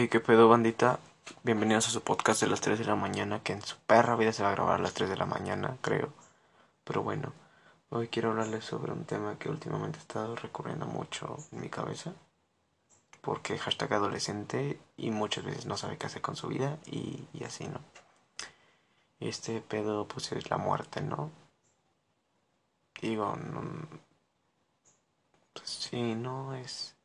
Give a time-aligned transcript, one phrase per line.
[0.00, 0.98] Hey, qué pedo, bandita.
[1.42, 4.32] Bienvenidos a su podcast de las 3 de la mañana, que en su perra vida
[4.32, 6.10] se va a grabar a las 3 de la mañana, creo.
[6.84, 7.34] Pero bueno,
[7.90, 12.14] hoy quiero hablarles sobre un tema que últimamente he estado recurriendo mucho en mi cabeza.
[13.20, 17.44] Porque hashtag adolescente y muchas veces no sabe qué hacer con su vida y, y
[17.44, 17.80] así, ¿no?
[19.20, 21.30] Este pedo, pues es la muerte, ¿no?
[23.02, 23.60] Digo, no,
[25.52, 26.96] pues sí, no es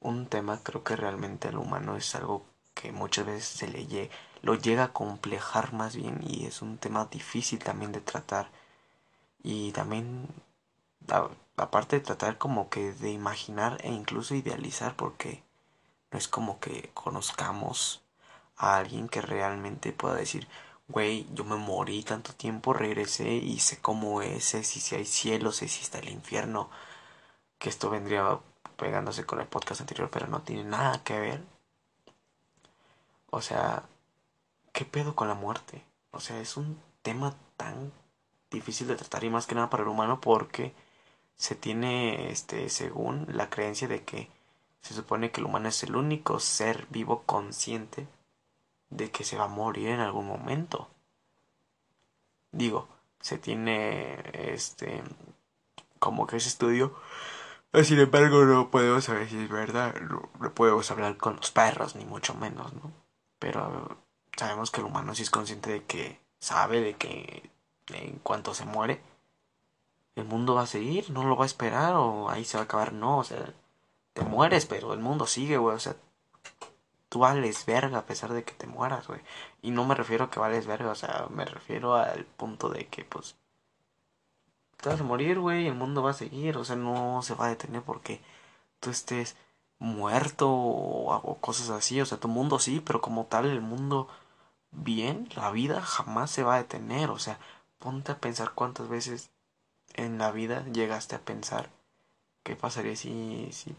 [0.00, 2.44] un tema creo que realmente al humano es algo
[2.74, 4.10] que muchas veces se le
[4.42, 8.50] lo llega a complejar más bien y es un tema difícil también de tratar.
[9.42, 10.28] Y también
[11.56, 15.42] aparte de tratar como que de imaginar e incluso idealizar porque
[16.10, 18.02] no es como que conozcamos
[18.56, 20.48] a alguien que realmente pueda decir
[20.88, 25.52] güey yo me morí tanto tiempo regresé y sé cómo es sé si hay cielo
[25.52, 26.70] sé si está el infierno
[27.58, 28.38] que esto vendría
[28.78, 31.42] pegándose con el podcast anterior, pero no tiene nada que ver.
[33.30, 33.82] O sea,
[34.72, 35.84] ¿qué pedo con la muerte?
[36.12, 37.92] O sea, es un tema tan
[38.50, 40.74] difícil de tratar y más que nada para el humano porque
[41.36, 44.30] se tiene, este, según la creencia de que
[44.80, 48.06] se supone que el humano es el único ser vivo consciente
[48.90, 50.88] de que se va a morir en algún momento.
[52.52, 52.88] Digo,
[53.20, 55.02] se tiene, este,
[55.98, 56.94] como que ese estudio
[57.84, 59.94] sin embargo, no podemos saber si es verdad.
[60.00, 62.92] No, podemos hablar con los perros, ni mucho menos, ¿no?
[63.38, 63.98] Pero
[64.36, 67.50] sabemos que el humano sí es consciente de que sabe de que
[67.88, 69.00] en cuanto se muere,
[70.16, 72.64] el mundo va a seguir, no lo va a esperar o ahí se va a
[72.64, 72.92] acabar.
[72.92, 73.52] No, o sea,
[74.12, 75.76] te mueres, pero el mundo sigue, güey.
[75.76, 75.96] O sea,
[77.08, 79.20] tú vales verga a pesar de que te mueras, güey.
[79.62, 82.86] Y no me refiero a que vales verga, o sea, me refiero al punto de
[82.86, 83.36] que, pues,
[84.80, 87.46] te vas a morir, güey, el mundo va a seguir, o sea, no se va
[87.46, 88.20] a detener porque
[88.80, 89.36] tú estés
[89.78, 94.08] muerto o, cosas así, o sea, tu mundo sí, pero como tal el mundo
[94.72, 97.38] bien, la vida jamás se va a detener, o sea,
[97.78, 99.30] ponte a pensar cuántas veces
[99.94, 101.70] en la vida llegaste a pensar
[102.44, 103.74] qué pasaría si, si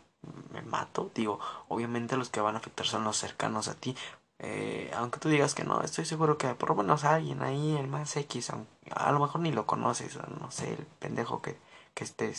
[0.52, 3.96] me mato, digo, obviamente los que van a afectar son los cercanos a ti,
[4.40, 7.88] eh, aunque tú digas que no, estoy seguro que por lo menos alguien ahí, el
[7.88, 8.52] más X,
[8.92, 11.60] a lo mejor ni lo conoces, no sé, el pendejo que,
[11.94, 12.34] que, esté,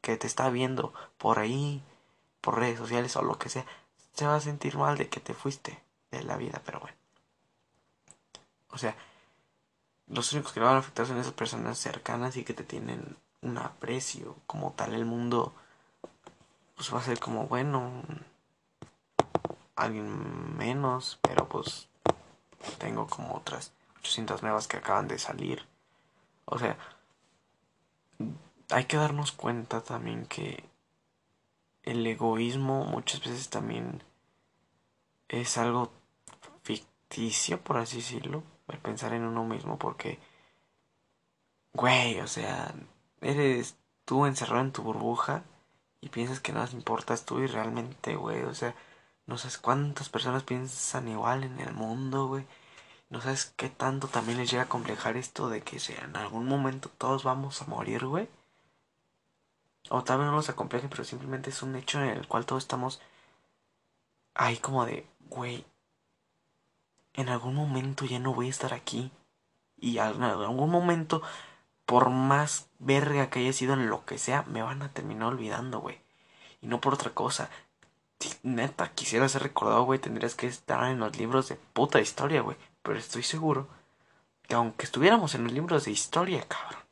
[0.00, 1.82] que te está viendo por ahí,
[2.40, 3.66] por redes sociales o lo que sea,
[4.12, 5.82] se va a sentir mal de que te fuiste
[6.12, 6.96] de la vida, pero bueno.
[8.70, 8.96] O sea,
[10.06, 13.16] los únicos que le van a afectar son esas personas cercanas y que te tienen
[13.40, 15.52] un aprecio como tal el mundo
[16.76, 18.02] pues va a ser como bueno
[19.76, 21.88] alguien menos, pero pues
[22.78, 25.66] tengo como otras 800 nuevas que acaban de salir.
[26.44, 26.76] O sea,
[28.70, 30.64] hay que darnos cuenta también que
[31.82, 34.02] el egoísmo muchas veces también
[35.28, 35.92] es algo
[36.62, 40.18] ficticio, por así decirlo, el pensar en uno mismo, porque,
[41.72, 42.74] güey, o sea,
[43.20, 45.44] eres tú encerrado en tu burbuja
[46.00, 48.74] y piensas que nada importas tú y realmente, güey, o sea,
[49.26, 52.46] no sabes cuántas personas piensan igual en el mundo, güey.
[53.10, 56.88] No sabes qué tanto también les llega a complejar esto de que en algún momento
[56.88, 58.28] todos vamos a morir, güey.
[59.90, 62.62] O tal vez no nos acomplejen, pero simplemente es un hecho en el cual todos
[62.62, 63.00] estamos
[64.34, 65.64] ahí como de, güey,
[67.14, 69.12] en algún momento ya no voy a estar aquí.
[69.76, 71.22] Y en algún momento,
[71.84, 75.80] por más verga que haya sido en lo que sea, me van a terminar olvidando,
[75.80, 76.00] güey.
[76.60, 77.50] Y no por otra cosa,
[78.42, 82.56] neta quisiera ser recordado, güey, tendrías que estar en los libros de puta historia, güey.
[82.82, 83.68] Pero estoy seguro
[84.46, 86.82] que aunque estuviéramos en los libros de historia, cabrón,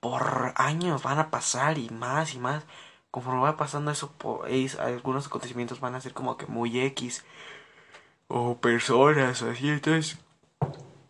[0.00, 2.64] por años van a pasar y más y más.
[3.10, 4.48] Conforme va pasando eso, por,
[4.78, 7.24] algunos acontecimientos van a ser como que muy X.
[8.28, 9.68] O personas, así.
[9.68, 10.18] Entonces,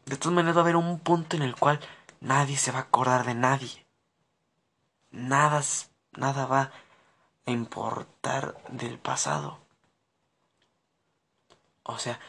[0.06, 1.78] de todas maneras va a haber un punto en el cual
[2.20, 3.86] nadie se va a acordar de nadie.
[5.10, 5.62] Nada,
[6.12, 6.72] nada va
[7.46, 9.58] importar del pasado.
[11.82, 12.20] O sea,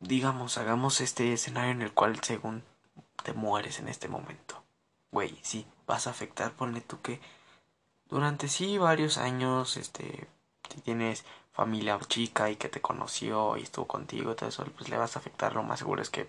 [0.00, 2.62] digamos, hagamos este escenario en el cual según
[3.22, 4.62] te mueres en este momento.
[5.10, 7.20] Güey, sí, vas a afectar, ponle tú que
[8.08, 10.28] durante sí varios años, este,
[10.70, 14.88] si tienes familia chica y que te conoció y estuvo contigo y todo eso, pues
[14.90, 16.28] le vas a afectar, lo más seguro es que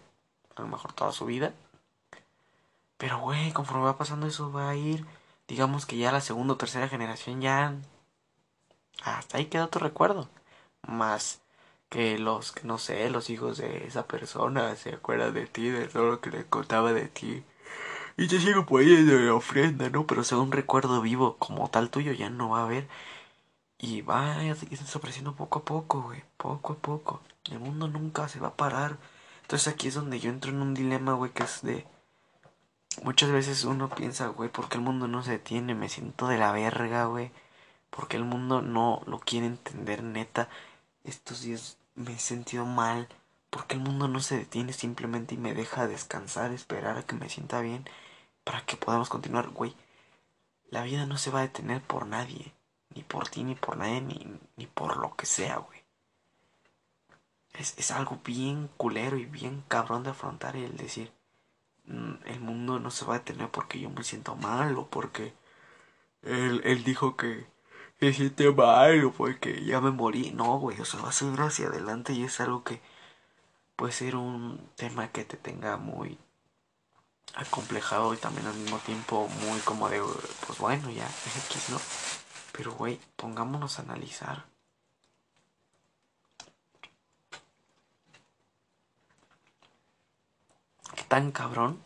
[0.55, 1.53] a lo mejor toda su vida.
[2.97, 5.05] Pero, güey, conforme va pasando eso va a ir
[5.47, 7.75] digamos que ya la segunda o tercera generación ya
[9.03, 10.29] hasta ahí queda tu recuerdo
[10.87, 11.41] más
[11.89, 16.11] que los no sé los hijos de esa persona se acuerdan de ti de todo
[16.11, 17.43] lo que le contaba de ti
[18.17, 22.29] y te sigo poniendo de ofrenda no pero según recuerdo vivo como tal tuyo ya
[22.29, 22.87] no va a haber
[23.79, 26.23] Y va desapareciendo poco a poco, güey.
[26.37, 27.21] Poco a poco.
[27.51, 28.97] El mundo nunca se va a parar.
[29.43, 31.85] Entonces aquí es donde yo entro en un dilema, güey, que es de...
[33.03, 35.75] Muchas veces uno piensa, güey, ¿por qué el mundo no se detiene?
[35.75, 37.31] Me siento de la verga, güey.
[37.89, 40.49] Porque el mundo no lo quiere entender, neta.
[41.03, 43.07] Estos días me he sentido mal.
[43.49, 47.29] Porque el mundo no se detiene simplemente y me deja descansar, esperar a que me
[47.29, 47.87] sienta bien.
[48.43, 49.75] Para que podamos continuar, güey.
[50.69, 52.53] La vida no se va a detener por nadie.
[52.95, 55.83] Ni por ti, ni por nadie, ni, ni por lo que sea, güey.
[57.53, 61.11] Es, es algo bien culero y bien cabrón de afrontar el decir,
[61.87, 65.33] el mundo no se va a detener porque yo me siento mal o porque
[66.23, 67.47] él, él dijo que
[67.99, 70.31] se siente mal o porque ya me morí.
[70.31, 72.81] No, güey, o sea, va a seguir hacia adelante y es algo que
[73.75, 76.19] puede ser un tema que te tenga muy
[77.35, 80.01] acomplejado y también al mismo tiempo muy como de,
[80.45, 81.79] pues bueno, ya, X, ¿no?
[82.51, 84.45] Pero, güey, pongámonos a analizar.
[90.95, 91.81] ¿Qué tan cabrón?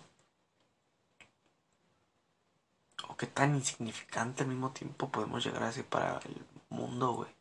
[3.08, 7.36] ¿O qué tan insignificante al mismo tiempo podemos llegar a ser para el mundo, güey?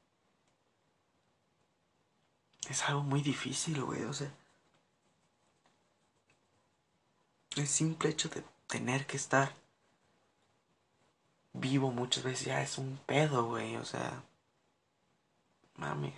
[2.68, 4.32] Es algo muy difícil, güey, o sea.
[7.56, 9.52] El simple hecho de tener que estar
[11.52, 13.76] vivo muchas veces ya es un pedo, güey.
[13.76, 14.22] O sea,
[15.74, 16.14] mames.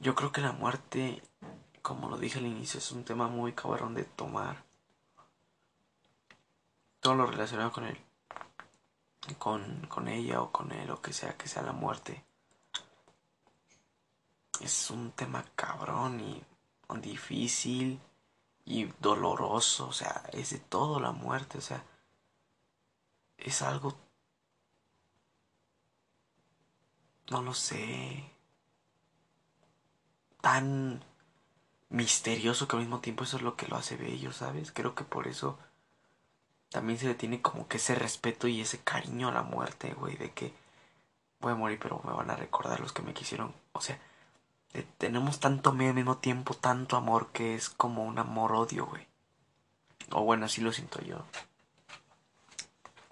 [0.00, 1.22] Yo creo que la muerte,
[1.82, 4.64] como lo dije al inicio, es un tema muy cabrón de tomar.
[7.00, 7.98] Todo lo relacionado con él.
[9.38, 12.24] Con, con ella o con él o que sea que sea la muerte.
[14.60, 16.44] Es un tema cabrón y
[17.00, 18.00] difícil
[18.64, 19.88] y doloroso.
[19.88, 21.58] O sea, es de todo la muerte.
[21.58, 21.84] O sea,
[23.38, 23.96] es algo...
[27.30, 28.32] No lo sé.
[30.40, 31.04] Tan
[31.90, 34.72] misterioso que al mismo tiempo eso es lo que lo hace bello, ¿sabes?
[34.72, 35.58] Creo que por eso
[36.70, 40.16] también se le tiene como que ese respeto y ese cariño a la muerte, güey,
[40.16, 40.54] de que
[41.40, 43.52] voy a morir pero me van a recordar los que me quisieron.
[43.72, 43.98] O sea,
[44.98, 49.06] tenemos tanto miedo al mismo tiempo, tanto amor que es como un amor-odio, güey.
[50.12, 51.24] O bueno, así lo siento yo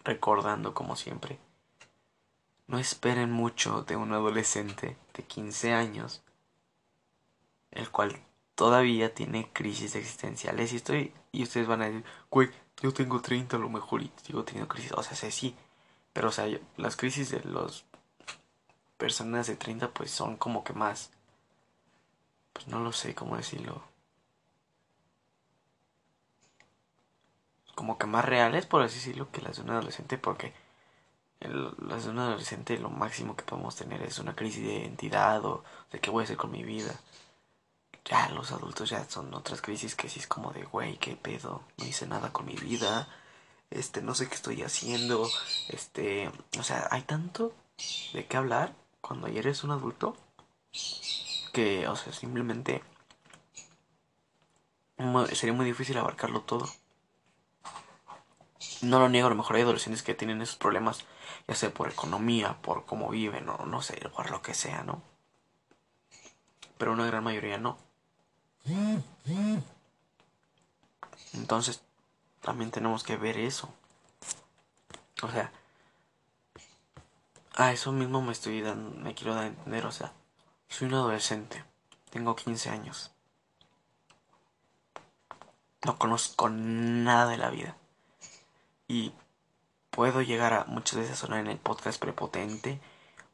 [0.09, 1.39] recordando como siempre.
[2.67, 6.23] No esperen mucho de un adolescente de 15 años,
[7.71, 8.19] el cual
[8.59, 12.51] todavía tiene crisis existenciales y estoy y ustedes van a decir, güey,
[12.83, 15.55] yo tengo 30 a lo mejor y sigo teniendo crisis, o sea, sé sí,
[16.13, 16.47] pero o sea,
[16.77, 17.85] las crisis de las
[18.97, 21.11] personas de 30 pues son como que más
[22.53, 23.83] pues no lo sé cómo decirlo.
[27.79, 30.53] como que más reales, por así decirlo, que las de un adolescente, porque
[31.41, 35.63] las de un adolescente lo máximo que podemos tener es una crisis de identidad o
[35.93, 36.93] de qué voy a hacer con mi vida.
[38.09, 41.63] Ya los adultos ya son otras crisis que sí es como de, güey, qué pedo,
[41.77, 43.09] no hice nada con mi vida,
[43.71, 45.29] este, no sé qué estoy haciendo,
[45.69, 47.53] este, o sea, hay tanto
[48.15, 50.17] de qué hablar cuando ya eres un adulto
[51.53, 52.83] que, o sea, simplemente
[55.33, 56.69] sería muy difícil abarcarlo todo.
[58.81, 61.05] No lo niego, a lo mejor hay adolescentes que tienen esos problemas,
[61.47, 65.03] ya sea por economía, por cómo viven, o no sé, por lo que sea, ¿no?
[66.79, 67.88] Pero una gran mayoría no.
[71.35, 71.83] Entonces,
[72.41, 73.69] también tenemos que ver eso.
[75.23, 75.53] O sea,
[77.57, 80.13] a eso mismo me estoy dando, me quiero dar a entender, o sea,
[80.69, 81.65] soy un adolescente,
[82.11, 83.11] tengo 15 años.
[85.85, 87.77] No conozco nada de la vida.
[88.87, 89.13] Y
[89.91, 92.81] puedo llegar a muchas veces sonar en el podcast prepotente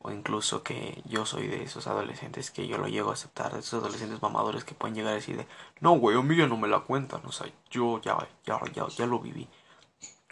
[0.07, 3.61] o incluso que yo soy de esos adolescentes que yo lo llego a aceptar, de
[3.61, 5.47] esos adolescentes mamadores que pueden llegar a decir de,
[5.81, 8.87] no, güey, a mí ya no me la cuentan, o sea, yo ya, ya, ya,
[8.87, 9.49] ya lo viví.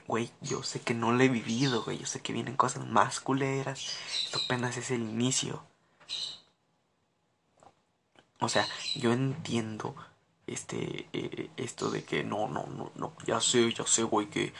[0.06, 3.20] Güey, yo sé que no lo he vivido, güey, yo sé que vienen cosas más
[3.20, 5.64] culeras, esto apenas es el inicio.
[8.40, 9.94] O sea, yo entiendo
[10.46, 14.52] este eh, esto de que no, no, no, no, ya sé, ya sé, güey, que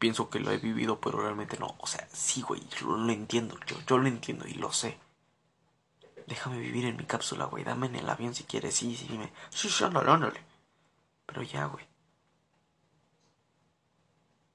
[0.00, 1.76] pienso que lo he vivido, pero realmente no.
[1.78, 3.56] O sea, sí, güey, lo, lo entiendo.
[3.66, 4.98] Yo, yo lo entiendo y lo sé.
[6.26, 7.62] Déjame vivir en mi cápsula, güey.
[7.62, 8.74] Dame en el avión si quieres.
[8.74, 9.30] Sí, sí, dime.
[9.50, 10.40] Sí, sí, ándale, ándale.
[11.26, 11.86] Pero ya, güey.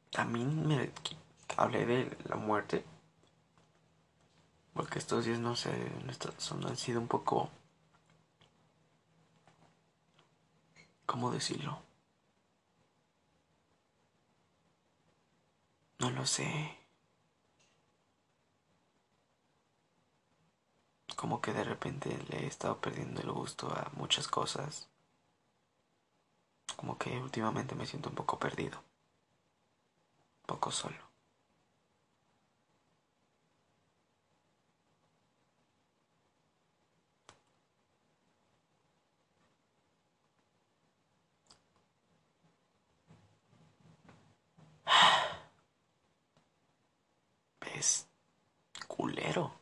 [0.10, 0.92] También me
[1.58, 2.84] hablé de la muerte.
[4.74, 5.72] Porque estos días, no sé,
[6.38, 7.50] son, han sido un poco...
[11.06, 11.85] ¿Cómo decirlo?
[16.00, 16.86] No lo sé.
[21.16, 24.88] como que de repente le he estado perdiendo el gusto a muchas cosas.
[26.76, 28.78] Como que últimamente me siento un poco perdido.
[28.78, 30.98] Un poco solo.
[48.88, 49.54] Culero.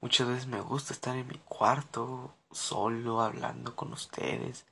[0.00, 4.66] Muchas veces me gusta estar en mi cuarto, solo, hablando con ustedes.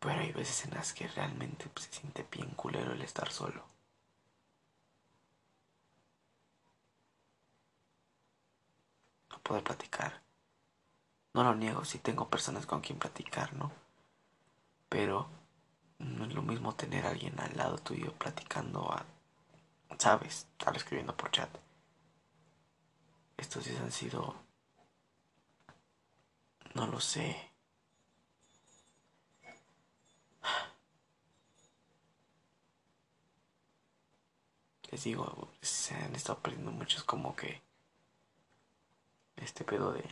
[0.00, 3.64] Pero hay veces en las que realmente pues, se siente bien culero el estar solo.
[9.30, 10.22] No poder platicar.
[11.34, 13.72] No lo niego, si tengo personas con quien platicar, ¿no?
[14.88, 15.28] Pero
[15.98, 19.04] no es lo mismo tener a alguien al lado tuyo platicando a,
[19.98, 20.46] ¿sabes?
[20.58, 21.50] Estar escribiendo por chat.
[23.36, 24.34] Estos días han sido...
[26.74, 27.50] No lo sé.
[34.90, 37.62] Les digo, se han estado perdiendo muchos como que...
[39.36, 40.04] Este pedo de...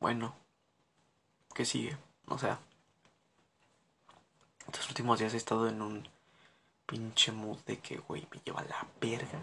[0.00, 0.34] Bueno,
[1.54, 1.96] ¿qué sigue?
[2.28, 2.58] O sea,
[4.66, 6.08] estos últimos días he estado en un
[6.86, 9.40] pinche mood de que, güey, me lleva la verga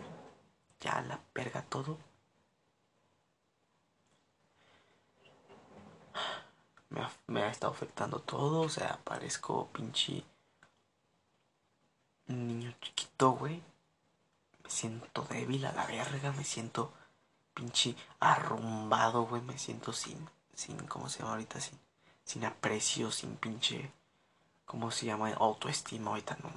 [0.83, 1.97] ya la perga todo.
[7.27, 10.23] Me ha, estado afectando todo, o sea, parezco pinche
[12.27, 13.63] niño chiquito, güey.
[14.63, 16.93] Me siento débil a la verga, me siento
[17.53, 19.41] pinche arrumbado, güey.
[19.41, 21.59] Me siento sin, sin, ¿cómo se llama ahorita?
[21.59, 21.79] Sin,
[22.23, 23.91] sin aprecio, sin pinche,
[24.65, 25.31] ¿cómo se llama?
[25.33, 26.51] Autoestima, ahorita no,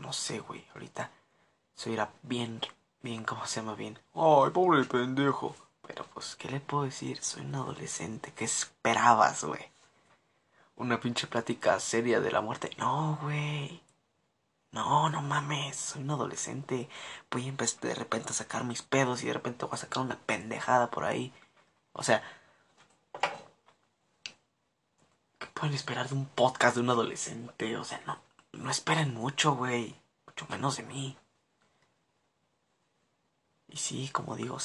[0.00, 0.64] no sé, güey.
[0.74, 1.10] Ahorita
[1.74, 2.60] soy bien
[3.04, 3.98] bien, ¿cómo se llama bien?
[4.14, 5.54] Ay, pobre pendejo.
[5.86, 7.22] Pero pues, ¿qué le puedo decir?
[7.22, 8.32] Soy un adolescente.
[8.34, 9.60] ¿Qué esperabas, güey?
[10.76, 12.70] Una pinche plática seria de la muerte.
[12.78, 13.82] No, güey.
[14.72, 15.76] No, no mames.
[15.76, 16.88] Soy un adolescente.
[17.30, 20.18] Voy a de repente a sacar mis pedos y de repente voy a sacar una
[20.18, 21.32] pendejada por ahí.
[21.92, 22.22] O sea...
[25.44, 27.76] ¿Qué pueden esperar de un podcast de un adolescente?
[27.76, 28.18] O sea, no,
[28.52, 29.94] no esperen mucho, güey.
[30.24, 31.18] Mucho menos de mí.
[33.68, 34.56] Y sí, como digo,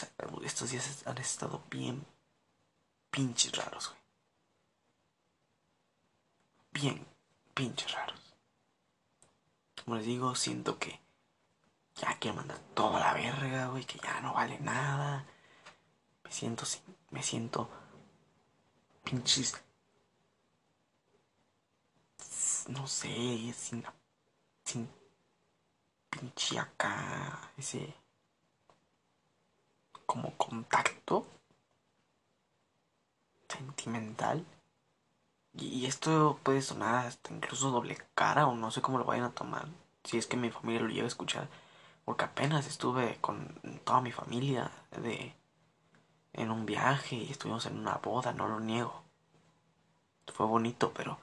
[0.45, 2.05] estos días han estado bien
[3.11, 4.01] pinches raros, güey.
[6.71, 7.05] Bien
[7.53, 8.33] pinches raros.
[9.83, 11.01] Como les digo, siento que
[11.95, 15.25] ya quiero mandar toda la verga, güey, que ya no vale nada.
[16.23, 16.63] Me siento
[17.09, 17.69] me siento
[19.03, 19.61] pinches
[22.69, 23.83] no sé, sin
[24.63, 24.89] sin
[26.09, 27.95] pinche acá ese
[30.05, 31.25] como contacto
[33.47, 34.45] sentimental.
[35.53, 39.31] Y esto puede sonar hasta incluso doble cara o no sé cómo lo vayan a
[39.31, 39.67] tomar.
[40.03, 41.47] Si es que mi familia lo llega a escuchar.
[42.05, 45.35] Porque apenas estuve con toda mi familia de
[46.33, 49.03] en un viaje y estuvimos en una boda, no lo niego.
[50.33, 51.19] Fue bonito, pero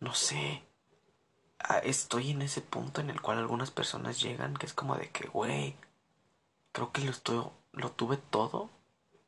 [0.00, 0.62] no sé.
[1.58, 5.10] Ah, estoy en ese punto en el cual algunas personas llegan que es como de
[5.10, 5.76] que, güey,
[6.72, 8.70] creo que lo, estoy, lo tuve todo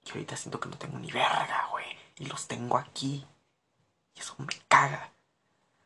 [0.05, 1.87] y ahorita siento que no tengo ni verga, güey.
[2.17, 3.27] Y los tengo aquí.
[4.15, 5.13] Y eso me caga.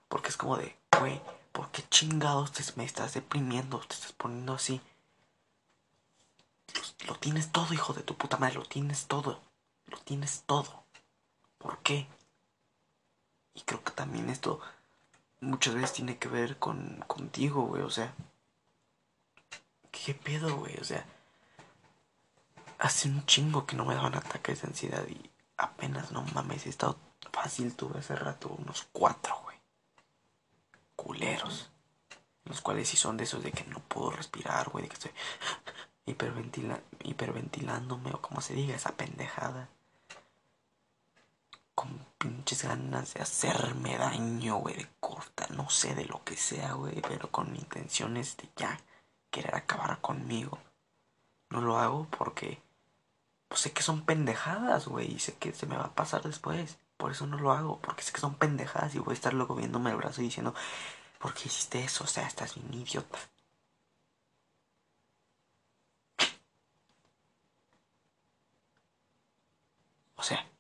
[0.09, 1.21] Porque es como de, güey,
[1.53, 3.79] ¿por qué chingados te, me estás deprimiendo?
[3.81, 4.81] Te estás poniendo así.
[6.75, 8.55] Lo, lo tienes todo, hijo de tu puta madre.
[8.55, 9.41] Lo tienes todo.
[9.87, 10.85] Lo tienes todo.
[11.59, 12.07] ¿Por qué?
[13.55, 14.61] Y creo que también esto
[15.41, 17.83] muchas veces tiene que ver con contigo, güey.
[17.83, 18.13] O sea,
[19.91, 20.77] ¿qué pedo, güey?
[20.79, 21.07] O sea,
[22.79, 26.71] hace un chingo que no me daban ataques de ansiedad y apenas no mames, he
[26.71, 26.99] estado
[27.33, 29.57] fácil, tuve hace rato unos cuatro, güey.
[30.97, 31.71] Culeros.
[32.45, 35.13] Los cuales sí son de esos de que no puedo respirar, güey, de que estoy
[36.07, 39.69] hiperventila hiperventilándome o como se diga, esa pendejada.
[41.75, 46.73] Con pinches ganas de hacerme daño, güey, de corta, no sé de lo que sea,
[46.75, 48.79] güey, pero con intenciones de ya
[49.31, 50.59] querer acabar conmigo.
[51.51, 52.63] No lo hago porque
[53.49, 56.79] pues sé que son pendejadas, güey, y sé que se me va a pasar después.
[56.97, 59.55] Por eso no lo hago, porque sé que son pendejadas y voy a estar luego
[59.55, 60.55] viéndome el brazo y diciendo,
[61.19, 62.05] ¿por qué hiciste eso?
[62.05, 63.19] O sea, estás bien idiota.
[70.17, 70.54] O sea.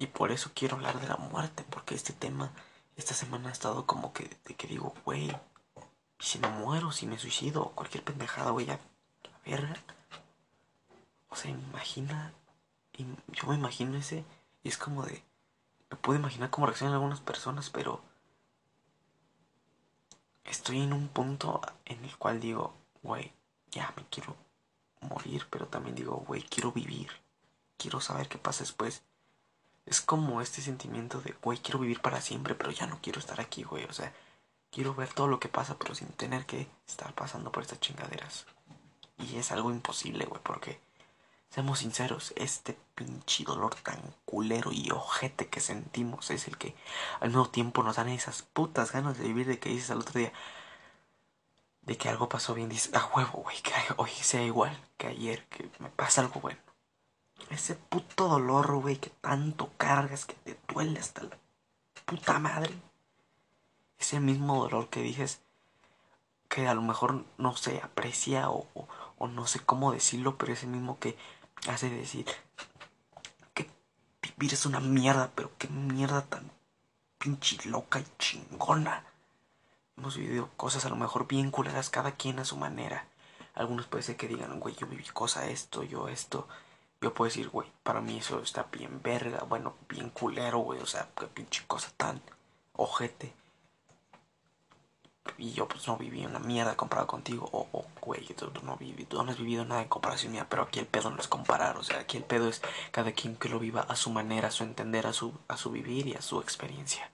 [0.00, 2.50] Y por eso quiero hablar de la muerte, porque este tema
[2.96, 5.30] esta semana ha estado como que, de que digo, güey,
[6.18, 8.80] si me muero, si me suicido, cualquier pendejada, güey, la
[9.44, 9.76] verga.
[11.28, 12.32] O sea, imagina,
[12.96, 14.24] yo me imagino ese,
[14.62, 15.22] y es como de,
[15.90, 18.02] me puedo imaginar cómo reaccionan algunas personas, pero
[20.44, 23.34] estoy en un punto en el cual digo, güey,
[23.70, 24.34] ya me quiero
[25.02, 27.10] morir, pero también digo, güey, quiero vivir,
[27.76, 29.02] quiero saber qué pasa después.
[29.90, 33.40] Es como este sentimiento de, güey, quiero vivir para siempre, pero ya no quiero estar
[33.40, 33.86] aquí, güey.
[33.86, 34.12] O sea,
[34.70, 38.46] quiero ver todo lo que pasa, pero sin tener que estar pasando por estas chingaderas.
[39.18, 40.80] Y es algo imposible, güey, porque,
[41.50, 46.76] seamos sinceros, este pinche dolor tan culero y ojete que sentimos es el que
[47.18, 50.20] al mismo tiempo nos dan esas putas ganas de vivir de que dices al otro
[50.20, 50.32] día,
[51.82, 55.44] de que algo pasó bien, dices, a huevo, güey, que hoy sea igual que ayer,
[55.48, 56.60] que me pasa algo bueno.
[57.48, 61.38] Ese puto dolor, güey, que tanto cargas, que te duele hasta la
[62.04, 62.74] puta madre.
[63.98, 65.40] Ese mismo dolor que dices
[66.48, 68.66] que a lo mejor no se aprecia o,
[69.18, 71.16] o, no sé cómo decirlo, pero ese mismo que
[71.68, 72.26] hace decir
[73.54, 73.70] que
[74.22, 76.50] vivir es una mierda, pero qué mierda tan
[77.18, 79.04] pinche loca y chingona.
[79.96, 83.06] Hemos vivido cosas a lo mejor bien culeras cada quien a su manera.
[83.54, 86.48] Algunos puede ser que digan, güey, yo viví cosa esto, yo esto.
[87.00, 90.86] Yo puedo decir, güey, para mí eso está bien verga, bueno, bien culero, güey, o
[90.86, 92.20] sea, qué pinche cosa tan
[92.74, 93.34] ojete.
[95.38, 99.22] Y yo pues no viví una mierda comparado contigo, o, güey, tú, no, viví, tú
[99.22, 101.82] no has vivido nada en comparación mía, pero aquí el pedo no es comparar, o
[101.82, 104.64] sea, aquí el pedo es cada quien que lo viva a su manera, a su
[104.64, 107.10] entender, a su, a su vivir y a su experiencia.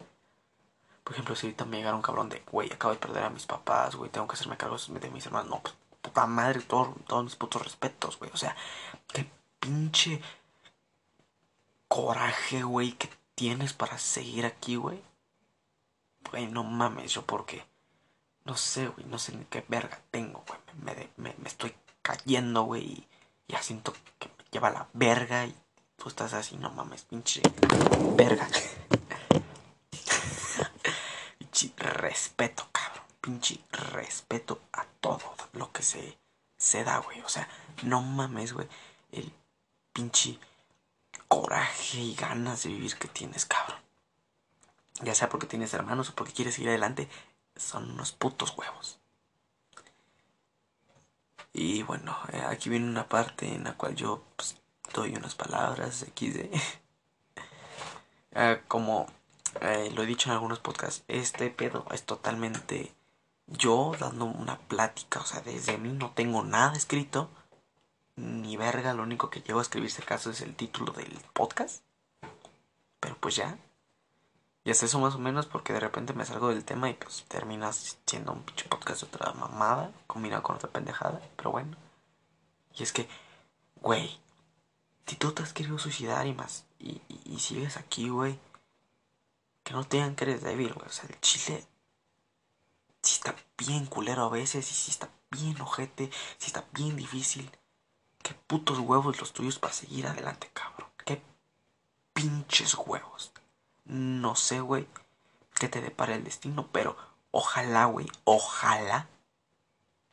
[1.04, 3.46] Por ejemplo, si ahorita me llegara un cabrón de, güey, acabo de perder a mis
[3.46, 7.36] papás, güey, tengo que hacerme cargo de mis hermanos, no, pues, puta madre, todos mis
[7.36, 8.56] putos respetos, güey, o sea,
[9.12, 10.20] qué pinche
[11.88, 15.02] coraje, güey, que tienes para seguir aquí, güey.
[16.30, 17.64] Güey, no mames, yo porque.
[18.44, 20.60] No sé, güey, no sé ni qué verga tengo, güey.
[21.16, 23.06] Me, me, estoy cayendo, güey, y
[23.48, 25.54] ya siento que me lleva la verga y
[25.96, 27.42] tú estás así, no mames, pinche
[28.16, 28.48] verga.
[31.38, 33.04] pinche respeto, cabrón.
[33.20, 36.16] Pinche respeto a todo lo que se,
[36.56, 37.20] se da, güey.
[37.22, 37.48] O sea,
[37.82, 38.68] no mames, güey.
[39.10, 39.32] El
[39.96, 40.38] pinche
[41.26, 43.78] coraje y ganas de vivir que tienes, cabrón.
[45.00, 47.08] Ya sea porque tienes hermanos o porque quieres seguir adelante,
[47.56, 48.98] son unos putos huevos.
[51.54, 54.56] Y bueno, eh, aquí viene una parte en la cual yo pues,
[54.92, 56.54] doy unas palabras XD.
[58.38, 59.06] Eh, como
[59.62, 62.92] eh, lo he dicho en algunos podcasts, este pedo es totalmente
[63.46, 65.20] yo dando una plática.
[65.20, 67.30] O sea, desde mí no tengo nada escrito
[68.16, 71.82] ni verga, lo único que llevo a escribirse caso es el título del podcast.
[73.00, 73.58] Pero pues ya.
[74.64, 77.24] Y hasta eso más o menos porque de repente me salgo del tema y pues
[77.28, 81.20] terminas siendo un pinche podcast de otra mamada combinado con otra pendejada.
[81.36, 81.76] Pero bueno.
[82.74, 83.08] Y es que,
[83.76, 84.18] güey,
[85.06, 88.38] si tú te has querido suicidar y más, y, y, sigues aquí, güey,
[89.62, 90.86] que no te digan que eres débil, güey.
[90.86, 91.66] O sea, el chile
[93.06, 97.50] si está bien culero a veces y si está bien ojete, si está bien difícil.
[98.26, 100.90] Qué putos huevos los tuyos para seguir adelante, cabrón.
[101.04, 101.22] Qué
[102.12, 103.30] pinches huevos.
[103.84, 104.88] No sé, güey,
[105.54, 106.96] qué te depara el destino, pero
[107.30, 109.06] ojalá, güey, ojalá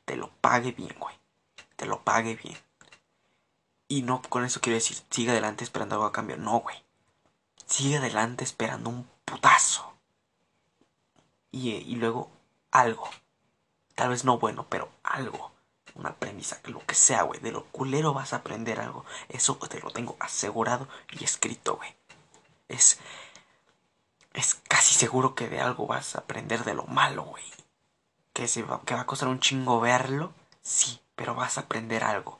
[0.05, 1.15] te lo pague bien, güey.
[1.75, 2.55] Te lo pague bien.
[3.87, 6.37] Y no con eso quiero decir, sigue adelante esperando algo a cambio.
[6.37, 6.83] No, güey.
[7.65, 9.91] Sigue adelante esperando un putazo.
[11.49, 12.29] Y luego
[12.69, 13.09] algo.
[13.95, 15.52] Tal vez no bueno, pero algo
[15.95, 17.39] una premisa, lo que sea, güey.
[17.39, 19.05] De lo culero vas a aprender algo.
[19.29, 21.95] Eso te lo tengo asegurado y escrito, güey.
[22.67, 22.99] Es.
[24.33, 27.43] Es casi seguro que de algo vas a aprender de lo malo, güey.
[28.33, 32.03] Que, se va, que va a costar un chingo verlo, sí, pero vas a aprender
[32.03, 32.39] algo.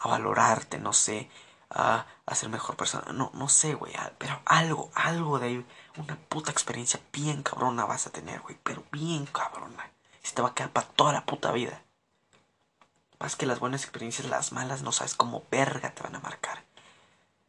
[0.00, 1.30] A valorarte, no sé.
[1.70, 3.12] A, ser mejor persona.
[3.12, 3.94] No, no sé, güey.
[4.18, 5.66] Pero algo, algo de ahí.
[5.96, 8.58] Una puta experiencia bien cabrona vas a tener, güey.
[8.62, 9.90] Pero bien cabrona.
[10.22, 11.82] Se te va a quedar para toda la puta vida.
[13.22, 16.64] Más que las buenas experiencias, las malas no sabes cómo verga te van a marcar.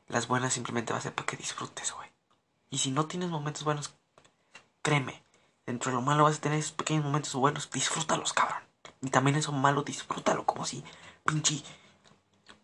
[0.07, 2.07] Las buenas simplemente va a ser para que disfrutes, güey.
[2.69, 3.91] Y si no tienes momentos buenos,
[4.83, 5.23] créeme,
[5.65, 8.61] dentro de lo malo vas a tener esos pequeños momentos buenos, disfrútalos, cabrón.
[9.01, 10.83] Y también eso malo, disfrútalo, como si,
[11.25, 11.63] pinche,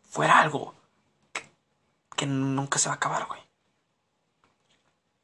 [0.08, 0.76] fuera algo
[1.34, 1.52] que,
[2.16, 3.42] que nunca se va a acabar, güey.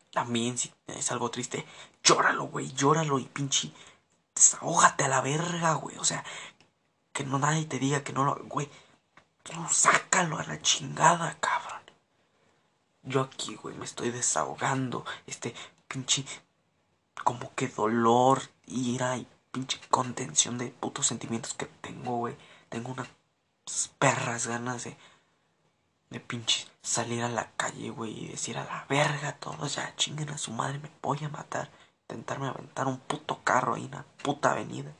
[0.09, 1.67] También si es algo triste,
[2.03, 3.71] llóralo, güey, llóralo y pinche,
[4.33, 5.99] desahógate a la verga, güey.
[5.99, 6.25] O sea,
[7.15, 8.35] que no nadie te diga que no lo.
[8.43, 8.69] Güey,
[9.53, 11.81] no, sácalo a la chingada, cabrón.
[13.03, 15.05] Yo aquí, güey, me estoy desahogando.
[15.25, 15.55] Este
[15.87, 16.25] pinche
[17.23, 22.35] como que dolor, ira y pinche contención de putos sentimientos que tengo, güey.
[22.67, 23.07] Tengo unas
[23.97, 24.97] perras ganas de,
[26.09, 30.31] de pinche salir a la calle, güey, y decir a la verga todos, ya chinguen
[30.31, 31.71] a su madre, me voy a matar.
[32.09, 34.93] Intentarme aventar un puto carro ahí en una puta avenida.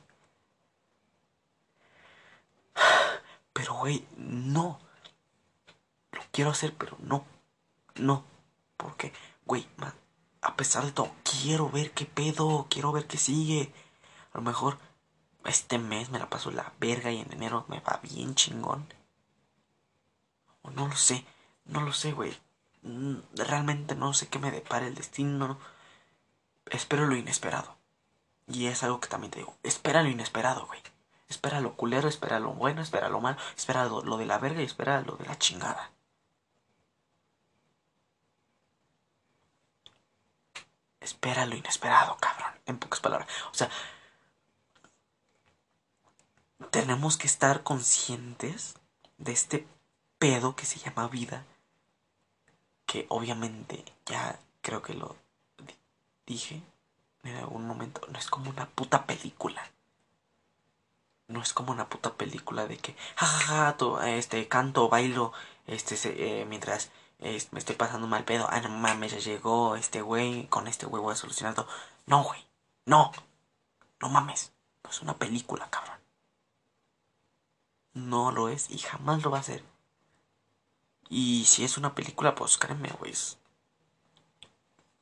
[3.56, 4.78] Pero, güey, no.
[6.12, 7.24] Lo quiero hacer, pero no.
[7.94, 8.22] No.
[8.76, 9.14] Porque,
[9.46, 9.66] güey,
[10.42, 13.72] a pesar de todo, quiero ver qué pedo, quiero ver qué sigue.
[14.34, 14.78] A lo mejor
[15.46, 18.92] este mes me la paso la verga y en enero me va bien chingón.
[20.60, 21.24] O no lo sé,
[21.64, 22.36] no lo sé, güey.
[22.82, 25.58] Mm, realmente no sé qué me depara el destino.
[26.66, 27.74] Espero lo inesperado.
[28.48, 30.82] Y es algo que también te digo, espera lo inesperado, güey.
[31.28, 34.62] Espera lo culero, espera lo bueno, espera lo malo, espera lo, lo de la verga
[34.62, 35.90] y espera lo de la chingada.
[41.00, 42.50] Espera lo inesperado, cabrón.
[42.66, 43.28] En pocas palabras.
[43.52, 43.70] O sea,
[46.70, 48.74] tenemos que estar conscientes
[49.18, 49.68] de este
[50.18, 51.44] pedo que se llama vida.
[52.86, 55.16] Que obviamente ya creo que lo
[56.26, 56.62] dije
[57.22, 58.00] en algún momento.
[58.08, 59.70] No es como una puta película.
[61.28, 63.76] No es como una puta película de que, jajaja,
[64.08, 65.32] este, canto, bailo,
[65.66, 65.96] este,
[66.40, 68.46] eh, mientras me estoy pasando mal pedo.
[68.50, 70.46] Ah, no mames, ya llegó este güey.
[70.48, 71.68] Con este güey voy a solucionar todo.
[72.06, 72.46] No, güey.
[72.84, 73.12] No.
[74.00, 74.52] No mames.
[74.84, 75.98] No es una película, cabrón.
[77.94, 79.64] No lo es y jamás lo va a ser.
[81.08, 83.14] Y si es una película, pues créeme, güey.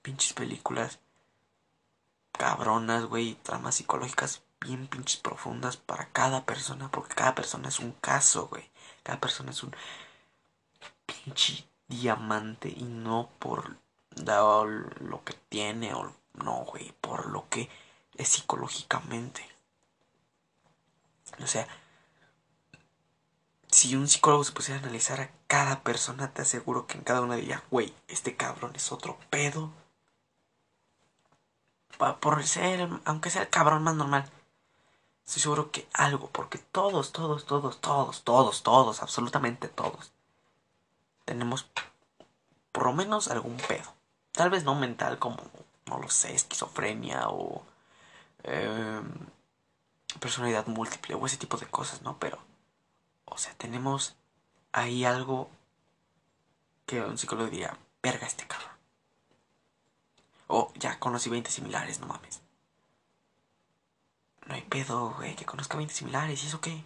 [0.03, 1.01] Pinches películas
[2.33, 3.35] cabronas, güey.
[3.37, 6.91] Tramas psicológicas bien pinches profundas para cada persona.
[6.91, 8.71] Porque cada persona es un caso, güey.
[9.03, 9.75] Cada persona es un
[11.07, 13.77] pinche diamante y no por
[14.17, 17.69] lo que tiene o no, güey, por lo que
[18.17, 19.47] es psicológicamente.
[21.43, 21.67] O sea,
[23.69, 27.23] si un psicólogo se pusiera a analizar a cada persona, te aseguro que en cada
[27.23, 29.73] una diría, güey, este cabrón es otro pedo.
[32.21, 34.31] Por ser, aunque sea el cabrón más normal.
[35.27, 40.13] Estoy seguro que algo, porque todos, todos, todos, todos, todos, todos, absolutamente todos,
[41.25, 41.67] tenemos
[42.73, 43.95] por lo menos algún pedo.
[44.33, 45.39] Tal vez no mental como,
[45.87, 47.63] no lo sé, esquizofrenia o
[48.43, 49.05] em,
[50.21, 52.19] personalidad múltiple o ese tipo de cosas, ¿no?
[52.19, 52.39] Pero,
[53.25, 54.17] o sea, tenemos
[54.73, 55.49] ahí algo
[56.87, 58.71] que un psicólogo diría, verga este cabrón.
[60.49, 62.44] O ya conocí 20 similares, no mames.
[64.47, 66.85] No hay pedo, güey, que conozca 20 similares, ¿y eso qué?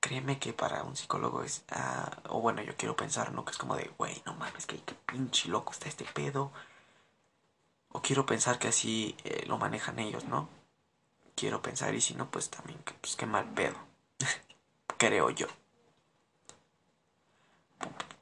[0.00, 3.44] créeme que para un psicólogo es, ah, o bueno, yo quiero pensar, ¿no?
[3.44, 6.52] Que es como de, güey, no mames, que qué pinche loco está este pedo.
[7.92, 10.48] O quiero pensar que así eh, lo manejan ellos, ¿no?
[11.36, 13.76] Quiero pensar, y si no, pues también, que, pues qué mal pedo.
[14.98, 15.46] Creo yo.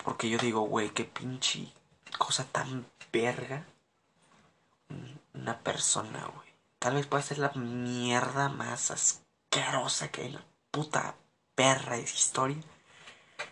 [0.05, 1.73] Porque yo digo, güey, qué pinche
[2.19, 3.65] cosa tan verga.
[5.35, 6.48] Una persona, güey.
[6.79, 11.17] Tal vez pueda ser la mierda más asquerosa que hay en la puta
[11.55, 12.63] perra esa historia.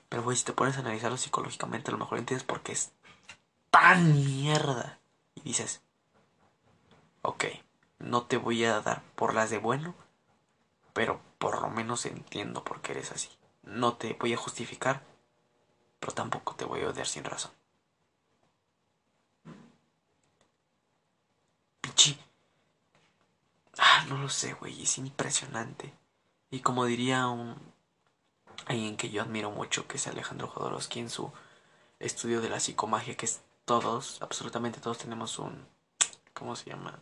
[0.09, 2.93] Pero, güey, si te pones a analizarlo psicológicamente, a lo mejor entiendes por qué es
[3.71, 4.99] tan mierda.
[5.35, 5.83] Y dices,
[7.23, 7.45] ok,
[7.99, 9.95] no te voy a dar por las de bueno,
[10.93, 13.29] pero por lo menos entiendo por qué eres así.
[13.63, 15.03] No te voy a justificar,
[16.01, 17.51] pero tampoco te voy a odiar sin razón.
[21.81, 22.19] Pichi.
[23.79, 25.93] Ah, no lo sé, güey, es impresionante.
[26.51, 27.57] Y como diría un,
[28.67, 31.33] alguien que yo admiro mucho, que es Alejandro Jodorowsky en su
[31.99, 35.67] estudio de la psicomagia, que es todos, absolutamente todos tenemos un,
[36.35, 36.99] ¿cómo se llama?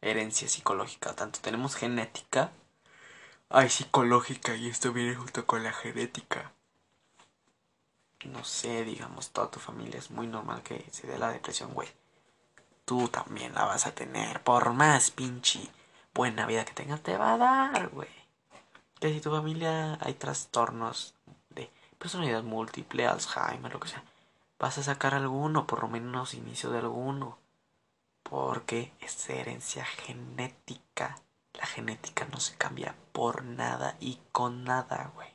[0.00, 1.14] Herencia psicológica.
[1.14, 2.52] Tanto tenemos genética,
[3.50, 6.52] hay psicológica y esto viene junto con la genética.
[8.24, 11.88] No sé, digamos, toda tu familia es muy normal que se dé la depresión, güey.
[12.88, 15.60] Tú también la vas a tener, por más pinche
[16.14, 18.18] buena vida que tengas, te va a dar, güey
[18.98, 21.14] que si tu familia hay trastornos
[21.50, 24.02] de personalidad múltiple, Alzheimer, lo que sea,
[24.58, 27.38] vas a sacar alguno, por lo menos inicio de alguno.
[28.22, 31.18] Porque es herencia genética.
[31.54, 35.30] La genética no se cambia por nada y con nada, güey.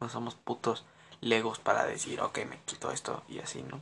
[0.00, 0.84] No somos putos
[1.20, 3.80] legos para decir, ok, me quito esto y así, ¿no?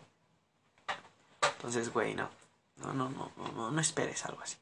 [1.56, 2.28] Entonces, güey, no.
[2.76, 4.56] No, no, no, no, no esperes algo así.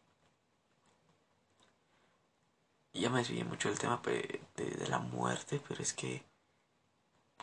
[2.92, 6.24] Ya me desvié mucho del tema de, la muerte, pero es que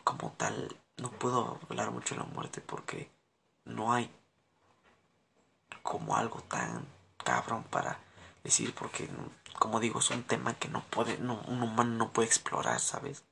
[0.03, 3.09] como tal no puedo hablar mucho de la muerte porque
[3.65, 4.11] no hay
[5.83, 6.85] como algo tan
[7.17, 7.99] cabrón para
[8.43, 9.09] decir porque
[9.57, 13.23] como digo es un tema que no puede no, un humano no puede explorar sabes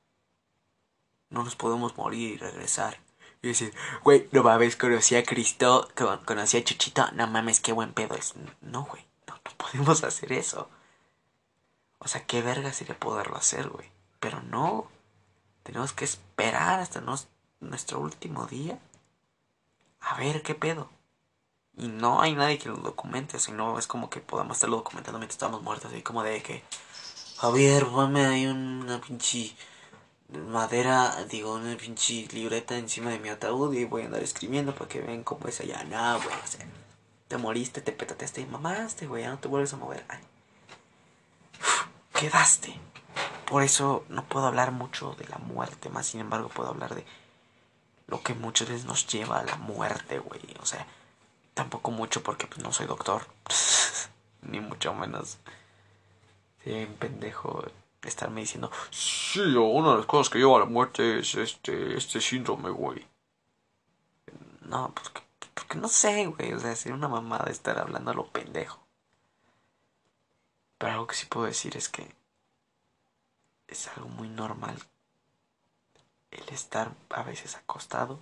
[1.30, 2.98] no nos podemos morir y regresar
[3.46, 5.88] y decir güey no mames conocí a Cristo
[6.24, 10.68] conocí a Chuchito no mames qué buen pedo es no güey no, podemos hacer eso.
[11.98, 14.88] O sea qué verga sería poderlo hacer güey pero no
[15.62, 17.02] tenemos que esperar hasta
[17.60, 18.78] nuestro último día
[20.00, 20.88] a ver qué pedo.
[21.76, 25.18] Y no hay nadie que lo documente, si no es como que podamos estarlo documentando
[25.18, 26.62] mientras estamos muertos, así como de que,
[27.36, 29.54] Javier, ponme ahí una pinche
[30.28, 34.88] madera, digo, una pinche libreta encima de mi ataúd y voy a andar escribiendo para
[34.88, 35.84] que vean cómo es allá.
[35.84, 36.66] No, güey, o sea,
[37.28, 40.04] te moriste, te petateaste y mamaste, güey, ya no te vuelves a mover.
[42.12, 42.78] Quedaste.
[43.46, 47.04] Por eso no puedo hablar mucho de la muerte, más sin embargo puedo hablar de
[48.08, 50.40] lo que muchas veces nos lleva a la muerte, güey.
[50.60, 50.86] O sea,
[51.56, 53.26] Tampoco mucho porque pues, no soy doctor.
[54.42, 55.38] Ni mucho menos.
[56.66, 57.64] Un pendejo
[58.08, 62.20] estarme diciendo, sí, una de las cosas que lleva a la muerte es este, este
[62.20, 63.06] síndrome, güey.
[64.62, 65.22] No, porque,
[65.54, 66.52] porque no sé, güey.
[66.52, 68.80] O sea, sería una mamada estar hablando a lo pendejo.
[70.78, 72.14] Pero algo que sí puedo decir es que
[73.68, 74.76] es algo muy normal
[76.30, 78.20] el estar a veces acostado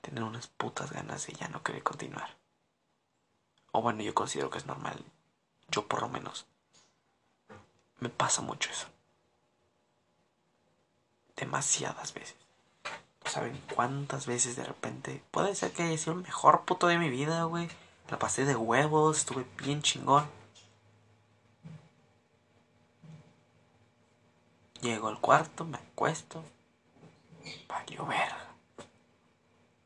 [0.00, 2.36] tener unas putas ganas de ya no querer continuar.
[3.72, 5.02] O bueno, yo considero que es normal.
[5.70, 6.46] Yo por lo menos.
[8.04, 8.86] Me pasa mucho eso.
[11.36, 12.36] Demasiadas veces.
[13.24, 15.24] ¿Saben cuántas veces de repente?
[15.30, 17.70] Puede ser que haya sido el mejor puto de mi vida, güey.
[18.10, 20.28] La pasé de huevos, estuve bien chingón.
[24.82, 26.44] Llego al cuarto, me acuesto.
[27.66, 28.50] Valió verga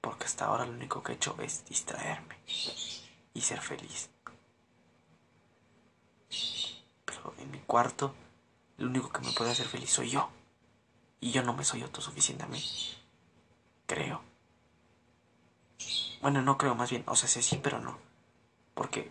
[0.00, 2.35] porque hasta ahora lo único que he hecho es distraerme
[3.33, 4.11] y ser feliz.
[7.38, 8.14] En mi cuarto,
[8.78, 10.28] lo único que me puede hacer feliz soy yo.
[11.20, 12.62] Y yo no me soy autosuficiente a mí.
[13.86, 14.22] Creo.
[16.20, 17.04] Bueno, no creo más bien.
[17.06, 17.98] O sea, sé sí, pero no.
[18.74, 19.10] Porque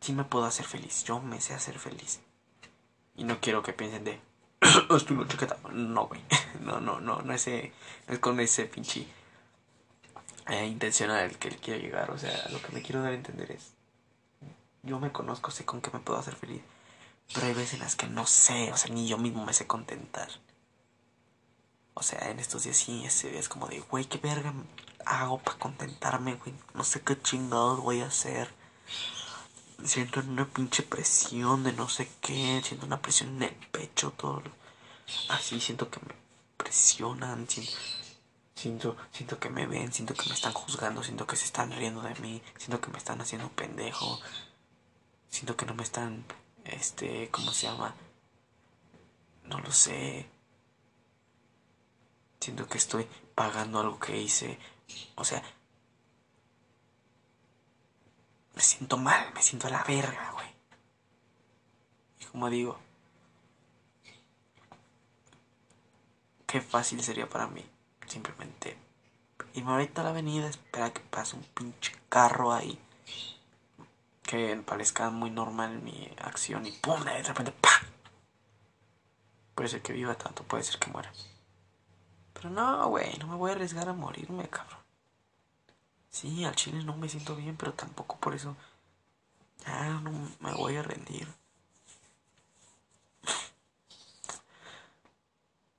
[0.00, 1.04] sí me puedo hacer feliz.
[1.04, 2.20] Yo me sé hacer feliz.
[3.16, 4.20] Y no quiero que piensen de...
[4.96, 5.56] Estoy una chaqueta.
[5.72, 6.20] No, güey.
[6.60, 7.22] No, no, no.
[7.22, 7.72] No, ese,
[8.08, 9.06] no es con ese pinche
[10.48, 12.10] eh, intencional el que él quiere llegar.
[12.10, 13.74] O sea, lo que me quiero dar a entender es,
[14.82, 16.62] yo me conozco, sé con qué me puedo hacer feliz.
[17.32, 19.66] Pero hay veces en las que no sé, o sea, ni yo mismo me sé
[19.66, 20.28] contentar.
[21.94, 24.52] O sea, en estos días sí, ese es como de, güey, ¿qué verga
[25.04, 26.54] hago para contentarme, güey?
[26.74, 28.52] No sé qué chingados voy a hacer.
[29.84, 34.42] Siento una pinche presión de no sé qué, siento una presión en el pecho, todo.
[35.28, 36.14] Así siento que me
[36.56, 37.72] presionan, siento
[38.56, 42.00] Siento, siento que me ven, siento que me están juzgando, siento que se están riendo
[42.00, 44.18] de mí, siento que me están haciendo pendejo,
[45.28, 46.24] siento que no me están,
[46.68, 47.94] este, ¿cómo se llama?
[49.44, 50.26] No lo sé.
[52.40, 54.58] Siento que estoy pagando algo que hice.
[55.16, 55.42] O sea,
[58.54, 60.48] me siento mal, me siento a la verga, güey.
[62.20, 62.78] Y como digo,
[66.46, 67.64] qué fácil sería para mí
[68.06, 68.78] simplemente
[69.54, 72.78] irme ahorita a la avenida, espera que pase un pinche carro ahí.
[74.26, 77.02] Que parezca muy normal mi acción y ¡pum!
[77.04, 77.70] De repente ¡pa!
[79.54, 81.12] Puede ser que viva tanto, puede ser que muera.
[82.34, 84.80] Pero no, güey, no me voy a arriesgar a morirme, cabrón.
[86.10, 88.56] Sí, al chile no me siento bien, pero tampoco por eso.
[89.64, 90.10] Ya no
[90.40, 91.28] me voy a rendir.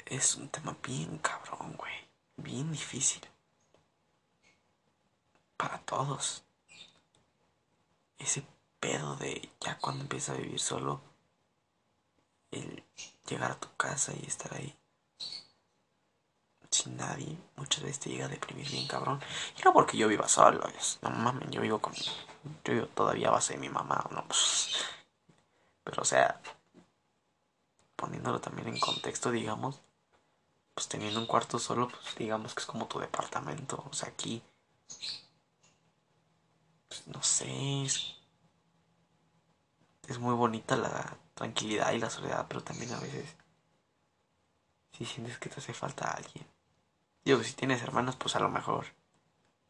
[0.05, 2.07] Es un tema bien cabrón, güey
[2.37, 3.21] bien difícil
[5.57, 6.43] para todos.
[8.79, 11.01] Pedo de ya cuando empiezas a vivir solo,
[12.51, 12.83] el
[13.27, 14.77] llegar a tu casa y estar ahí
[16.69, 19.19] sin nadie, muchas veces te llega a deprimir bien cabrón.
[19.57, 20.61] Y no porque yo viva solo,
[21.01, 21.93] no mames, yo vivo con.
[22.63, 24.69] Yo vivo todavía a base de mi mamá, no, pues.
[25.83, 26.39] Pero o sea,
[27.95, 29.79] poniéndolo también en contexto, digamos,
[30.73, 33.83] pues teniendo un cuarto solo, pues digamos que es como tu departamento.
[33.89, 34.41] O sea, aquí,
[36.87, 38.16] pues no sé, es,
[40.19, 43.35] muy bonita la tranquilidad y la soledad, pero también a veces
[44.97, 46.45] si sientes que te hace falta alguien.
[47.23, 48.85] Digo, si tienes hermanos, pues a lo mejor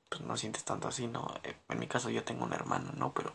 [0.10, 1.28] pues no sientes tanto así, ¿no?
[1.43, 3.13] Eh, en mi caso yo tengo un hermano, ¿no?
[3.13, 3.34] Pero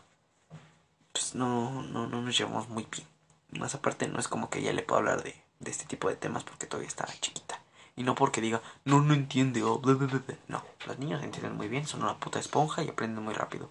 [1.13, 3.07] pues no, no, no nos llevamos muy bien.
[3.51, 6.17] Más aparte no es como que ella le pueda hablar de, de este tipo de
[6.17, 7.61] temas porque todavía está chiquita.
[7.95, 12.19] Y no porque diga, no, no entiende No, los niños entienden muy bien, son una
[12.19, 13.69] puta esponja y aprenden muy rápido.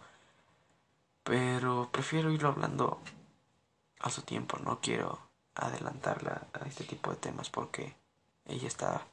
[1.23, 3.01] Pero prefiero irlo hablando
[4.01, 5.19] a su tiempo, no quiero
[5.55, 7.95] adelantarla a este tipo de temas porque
[8.45, 9.05] ella está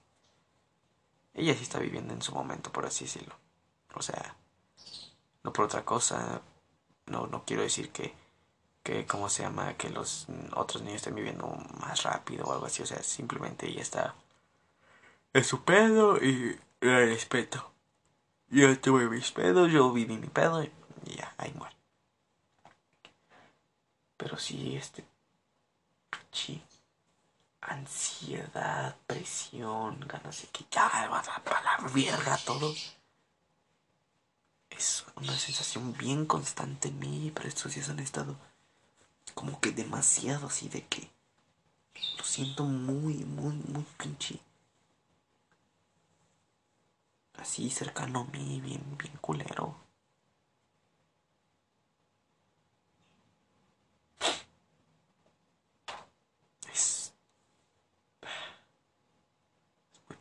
[1.38, 3.35] ella sí está viviendo en su momento, por así decirlo.
[3.94, 4.35] O sea,
[5.44, 6.42] no por otra cosa,
[7.07, 8.12] no, no quiero decir que,
[8.83, 9.74] que, ¿cómo se llama?
[9.74, 11.46] Que los otros niños estén viviendo
[11.81, 12.83] más rápido o algo así.
[12.83, 14.14] O sea, simplemente ella está
[15.33, 17.70] en su pedo y la respeto.
[18.48, 20.72] Yo tuve mis pedos, yo viví mi pedo y
[21.05, 21.78] ya, ahí muere.
[24.18, 25.07] Pero sí, este...
[26.31, 26.62] Sí
[27.61, 32.74] ansiedad, presión, ganas de que ya va a la verga todo.
[34.70, 38.37] Es una sensación bien constante en mí, pero estos días han estado
[39.35, 41.11] como que demasiado así de que
[42.16, 44.40] lo siento muy, muy, muy pinche.
[47.35, 49.76] Así cercano a mí, bien, bien culero.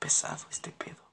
[0.07, 1.03] Pesado este pedo.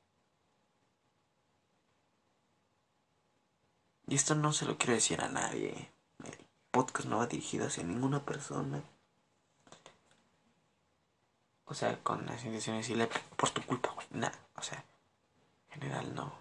[4.07, 5.91] Y esto no se lo quiero decir a nadie.
[6.23, 6.39] El
[6.71, 8.85] podcast no va dirigido hacia ninguna persona.
[11.65, 13.97] O sea, con las intenciones decirle por tu culpa.
[14.11, 14.39] Nada.
[14.55, 14.85] O sea,
[15.71, 16.33] en general no.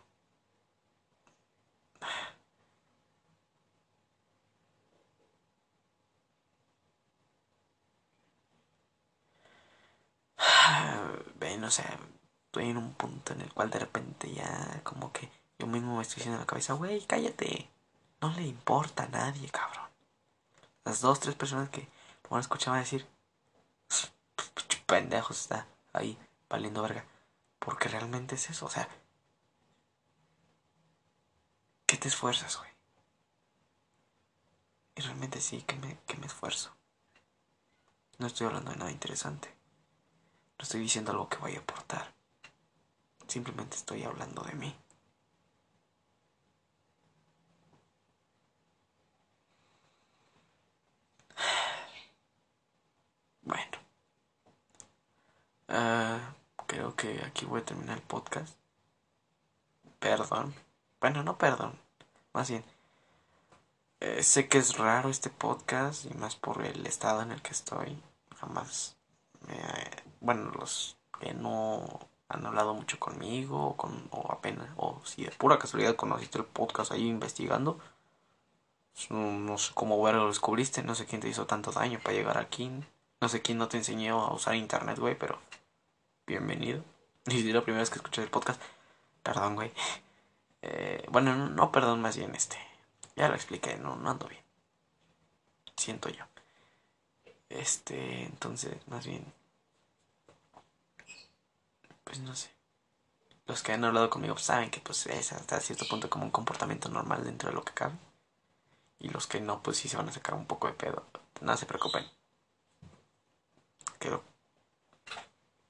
[11.39, 11.99] Ven, o sea,
[12.53, 16.03] estoy en un punto en el cual de repente ya como que yo mismo me
[16.03, 17.67] estoy diciendo en la cabeza, güey, cállate.
[18.21, 19.89] No le importa a nadie, cabrón.
[20.85, 21.81] Las dos, tres personas que
[22.23, 23.07] lo van a escuchar van a decir,
[24.85, 26.15] pendejos está ahí
[26.47, 27.03] valiendo verga.
[27.57, 28.87] Porque realmente es eso, o sea,
[31.87, 32.69] ¿qué te esfuerzas, güey?
[34.95, 36.71] Y realmente sí, que me, que me esfuerzo.
[38.19, 39.51] No estoy hablando de nada interesante.
[40.59, 42.13] No estoy diciendo algo que vaya a aportar.
[43.33, 44.75] Simplemente estoy hablando de mí.
[53.41, 53.77] Bueno.
[55.67, 56.35] Ah,
[56.67, 58.55] creo que aquí voy a terminar el podcast.
[59.97, 60.53] Perdón.
[61.01, 61.79] Bueno, no perdón.
[62.33, 62.63] Más bien.
[63.99, 67.53] Eh, sé que es raro este podcast y más por el estado en el que
[67.53, 67.99] estoy.
[68.35, 68.95] Jamás
[69.47, 69.57] me...
[70.21, 75.31] Bueno, los que no han hablado mucho conmigo o, con, o apenas, o si de
[75.31, 77.79] pura casualidad conociste el podcast ahí investigando.
[79.09, 82.71] No, sé cómo lo descubriste, no sé quién te hizo tanto daño para llegar aquí.
[83.21, 85.39] No sé quién no te enseñó a usar internet, güey, pero
[86.27, 86.83] bienvenido.
[87.25, 88.61] Y si es la primera vez que escuché el podcast,
[89.23, 89.71] perdón, güey.
[90.61, 92.57] Eh, bueno, no, no, perdón, más bien este.
[93.15, 94.43] Ya lo expliqué, no, no ando bien.
[95.77, 96.25] Siento yo.
[97.47, 99.25] Este, entonces, más bien
[102.03, 102.51] pues no sé.
[103.45, 106.89] Los que han hablado conmigo saben que pues es hasta cierto punto como un comportamiento
[106.89, 107.95] normal dentro de lo que cabe.
[108.99, 111.05] Y los que no, pues sí se van a sacar un poco de pedo.
[111.41, 112.05] No se preocupen.
[113.99, 114.23] Creo.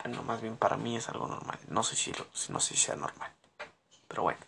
[0.03, 1.57] Bueno, más bien para mí es algo normal.
[1.67, 3.33] No sé si, lo, no sé si sea normal.
[4.07, 4.39] Pero bueno.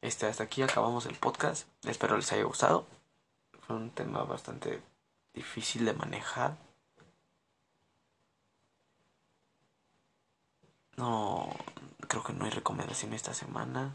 [0.00, 1.68] Este, hasta aquí acabamos el podcast.
[1.84, 2.86] Espero les haya gustado.
[3.60, 4.82] Fue un tema bastante
[5.32, 6.56] difícil de manejar.
[10.96, 11.48] No,
[12.08, 13.94] creo que no hay recomendación esta semana.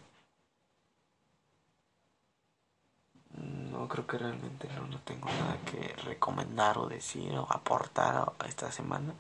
[3.36, 8.72] No creo que realmente no, tengo nada que recomendar o decir o aportar a esta
[8.72, 9.14] semana.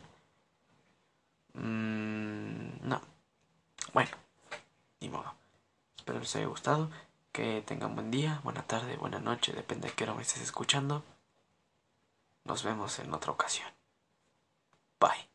[1.53, 3.01] Mm, no.
[3.93, 4.11] Bueno,
[5.01, 5.33] ni modo.
[5.97, 6.89] Espero les haya gustado.
[7.31, 11.03] Que tengan buen día, buena tarde, buena noche, depende de qué hora me estés escuchando.
[12.45, 13.69] Nos vemos en otra ocasión.
[14.99, 15.26] Bye.